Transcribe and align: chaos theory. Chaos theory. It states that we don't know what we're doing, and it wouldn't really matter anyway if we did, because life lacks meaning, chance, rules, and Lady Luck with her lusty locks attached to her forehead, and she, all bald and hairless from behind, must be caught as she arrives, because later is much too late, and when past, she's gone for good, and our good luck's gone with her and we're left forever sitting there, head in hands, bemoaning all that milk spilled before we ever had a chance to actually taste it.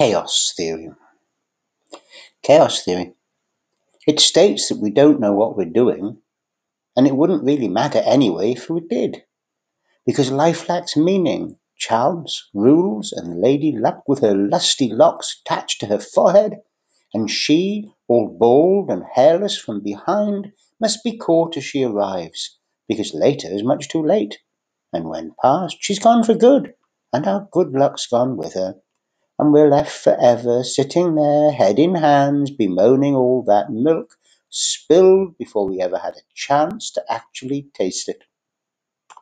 chaos 0.00 0.54
theory. 0.56 0.88
Chaos 2.42 2.84
theory. 2.84 3.12
It 4.06 4.18
states 4.18 4.70
that 4.70 4.80
we 4.80 4.88
don't 4.88 5.20
know 5.20 5.34
what 5.34 5.58
we're 5.58 5.66
doing, 5.66 6.16
and 6.96 7.06
it 7.06 7.14
wouldn't 7.14 7.44
really 7.44 7.68
matter 7.68 8.00
anyway 8.02 8.52
if 8.52 8.70
we 8.70 8.80
did, 8.80 9.22
because 10.06 10.30
life 10.30 10.70
lacks 10.70 10.96
meaning, 10.96 11.58
chance, 11.76 12.48
rules, 12.54 13.12
and 13.12 13.42
Lady 13.42 13.76
Luck 13.76 14.04
with 14.08 14.20
her 14.20 14.34
lusty 14.34 14.88
locks 14.90 15.42
attached 15.44 15.80
to 15.80 15.86
her 15.88 15.98
forehead, 15.98 16.54
and 17.12 17.30
she, 17.30 17.92
all 18.08 18.34
bald 18.40 18.88
and 18.88 19.04
hairless 19.12 19.58
from 19.58 19.82
behind, 19.82 20.50
must 20.80 21.04
be 21.04 21.18
caught 21.18 21.58
as 21.58 21.64
she 21.64 21.84
arrives, 21.84 22.56
because 22.88 23.12
later 23.12 23.48
is 23.52 23.62
much 23.62 23.90
too 23.90 24.02
late, 24.02 24.38
and 24.94 25.10
when 25.10 25.34
past, 25.42 25.76
she's 25.78 25.98
gone 25.98 26.24
for 26.24 26.32
good, 26.32 26.72
and 27.12 27.26
our 27.26 27.46
good 27.52 27.72
luck's 27.72 28.06
gone 28.06 28.38
with 28.38 28.54
her 28.54 28.76
and 29.40 29.52
we're 29.54 29.70
left 29.70 29.92
forever 29.92 30.64
sitting 30.64 31.16
there, 31.16 31.52
head 31.52 31.80
in 31.80 31.96
hands, 31.96 32.52
bemoaning 32.52 33.16
all 33.16 33.44
that 33.48 33.70
milk 33.70 34.16
spilled 34.50 35.38
before 35.38 35.68
we 35.68 35.80
ever 35.82 35.98
had 35.98 36.14
a 36.16 36.22
chance 36.36 36.92
to 36.92 37.04
actually 37.10 37.68
taste 37.74 38.10
it. 38.10 38.22